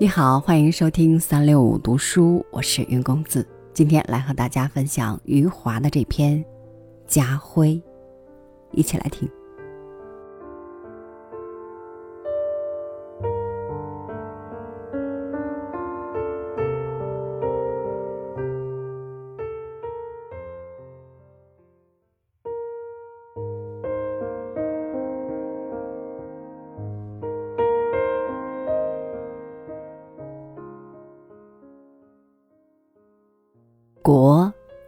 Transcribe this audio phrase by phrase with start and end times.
[0.00, 3.44] 你好，欢迎收听三六五读书，我是云公子。
[3.74, 6.38] 今天来和大家分享余华的这篇
[7.08, 7.70] 《家辉》，
[8.70, 9.28] 一起来听。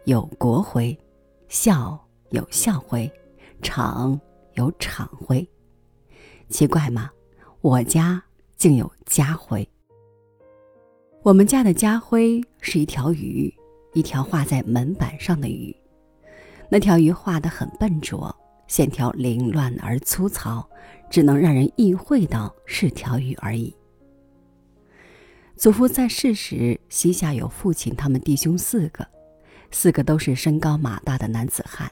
[0.05, 0.97] 有国徽，
[1.47, 1.99] 校
[2.31, 3.11] 有校徽，
[3.61, 4.19] 厂
[4.55, 5.47] 有厂徽。
[6.49, 7.11] 奇怪吗？
[7.61, 8.21] 我家
[8.57, 9.67] 竟有家徽。
[11.21, 13.53] 我们家的家徽是一条鱼，
[13.93, 15.75] 一条画在门板上的鱼。
[16.67, 20.67] 那条鱼画得很笨拙，线条凌乱而粗糙，
[21.11, 23.75] 只能让人意会到是条鱼而已。
[25.55, 29.07] 祖父在世时，膝下有父亲他们弟兄四个，
[29.71, 31.91] 四个都是身高马大的男子汉。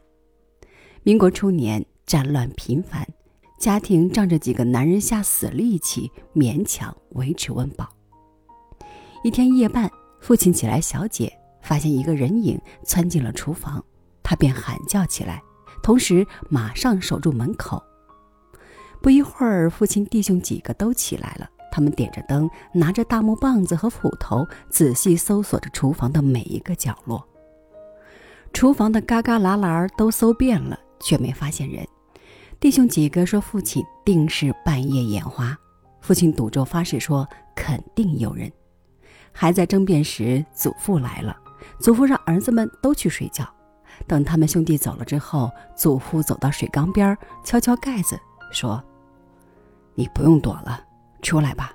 [1.04, 3.08] 民国初年，战乱频繁，
[3.58, 7.90] 家庭仗着几个男人下死力气，勉强维持温饱。
[9.24, 13.84] 一天夜半，父亲起来小解，发现一个人影窜进了厨房，
[14.22, 15.42] 他便喊叫起来，
[15.82, 17.82] 同时马上守住门口。
[19.02, 21.50] 不一会儿，父亲弟兄几个都起来了。
[21.72, 27.26] 他们点着灯，拿着大木棒子和斧头，仔细搜索着厨房的每一个角落。
[28.54, 31.88] 厨房的旮旮旯旯都搜遍了，却没发现人。
[32.60, 35.58] 弟兄几个说：“父亲定是半夜眼花。”
[36.02, 38.52] 父亲赌咒发誓说：“肯定有人。”
[39.32, 41.38] 还在争辩时，祖父来了。
[41.80, 43.48] 祖父让儿子们都去睡觉。
[44.08, 48.20] 等他们兄弟走了之后，祖父走到水缸边，敲敲盖子，
[48.52, 48.84] 说
[49.96, 50.84] ：“你不用躲了。”
[51.22, 51.74] 出来吧。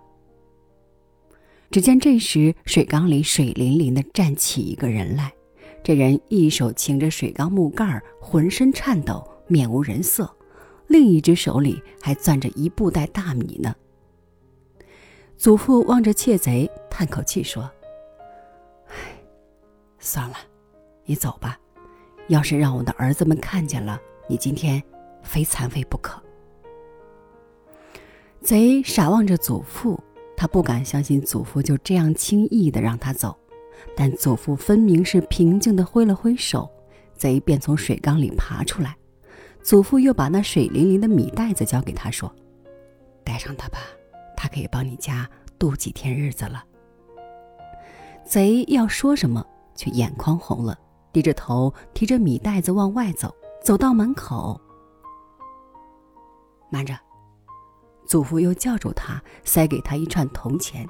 [1.70, 5.32] 只见这时水缸里水淋淋的站起一个人来，
[5.84, 10.34] 这人一手擎着水缸木盖浑身颤抖，面无人色，
[10.86, 13.74] 另一只手里还攥着一布袋大米呢。
[15.36, 17.70] 祖父望着窃贼，叹口气说
[18.88, 18.94] ：“唉，
[19.98, 20.36] 算了，
[21.04, 21.58] 你走吧。
[22.28, 24.82] 要是让我的儿子们看见了，你今天
[25.22, 26.18] 非残废不可。”
[28.40, 30.02] 贼傻望着祖父，
[30.34, 33.36] 他不敢相信祖父就这样轻易的让他走，
[33.96, 36.70] 但祖父分明是平静的挥了挥手，
[37.16, 38.96] 贼便从水缸里爬出来。
[39.62, 42.30] 祖父又把那水淋淋的米袋子交给他，说
[43.24, 43.78] ：“带上它吧，
[44.36, 45.28] 它可以帮你家
[45.58, 46.64] 度几天日子了。”
[48.24, 50.78] 贼要说什么，却眼眶红了，
[51.12, 54.60] 低着头提着米袋子往外走，走到门口，
[56.70, 56.94] 慢着。
[58.06, 60.86] 祖父又叫住他，塞给他一串铜钱：“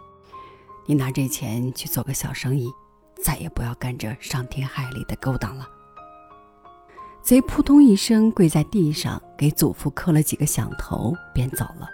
[0.87, 2.69] 你拿这钱去做个小生意，
[3.22, 5.69] 再也不要干这伤天害理的勾当了。”
[7.22, 11.88] 贼扑通一声跪在地上，给祖父磕了几个响头，便走了。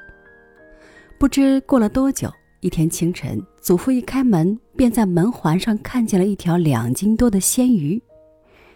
[1.19, 8.02] 不知过了多久，一天清晨，祖父一开门，便在门环上看见了一条两斤多的鲜鱼。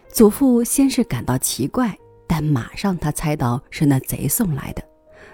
[0.08, 4.82] 祖父先是感到奇怪，但马上他猜到是那贼送来的。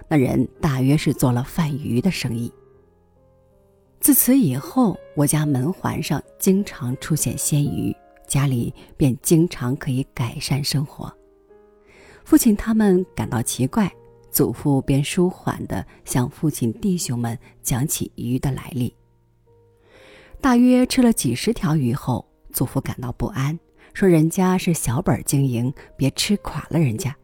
[0.09, 2.51] 那人大约是做了贩鱼的生意。
[4.01, 7.95] 自此以后，我家门环上经常出现鲜鱼，
[8.27, 11.15] 家里便经常可以改善生活。
[12.25, 13.93] 父亲他们感到奇怪，
[14.31, 18.95] 祖父便舒缓地向父亲弟兄们讲起鱼的来历。
[20.41, 23.59] 大约吃了几十条鱼后，祖父感到不安，
[23.93, 27.15] 说：“人家是小本经营，别吃垮了人家。”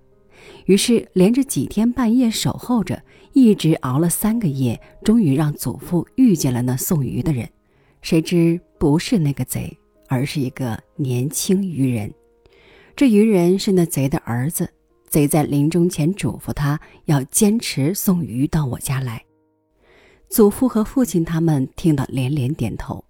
[0.66, 3.02] 于是连着几天半夜守候着，
[3.32, 7.48] 一直熬了三个夜，终于让祖父遇见了那送鱼的人。
[8.02, 9.76] 谁知不是那个贼，
[10.08, 12.12] 而是一个年轻渔人。
[12.94, 14.68] 这渔人是那贼的儿子。
[15.08, 19.24] 贼在临终前嘱咐他要坚持送鱼到我家来。
[20.28, 23.04] 祖父和父亲他们听得连连点头。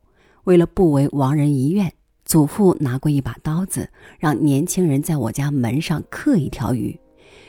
[0.44, 1.92] 为了不为亡人遗愿，
[2.24, 3.88] 祖父拿过一把刀子，
[4.20, 6.96] 让年轻人在我家门上刻一条鱼。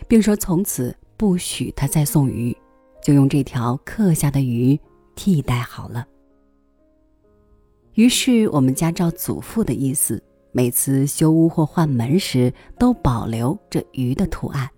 [0.08, 2.56] 并说从此不许他再送鱼，
[3.02, 4.80] 就用这条刻下的鱼
[5.16, 6.08] 替代好了。
[7.96, 14.70] 于是我们家照祖父的意思，每次修屋或换门时都保留这鱼的图案，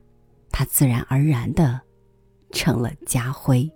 [0.49, 1.79] 它自然而然的
[2.51, 3.69] 成了家徽。